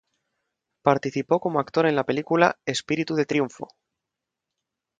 Participó 0.81 1.39
como 1.39 1.59
actor 1.59 1.85
en 1.85 1.95
la 1.95 2.05
película 2.05 2.57
"Espíritu 2.65 3.13
de 3.13 3.27
Triunfo". 3.27 3.67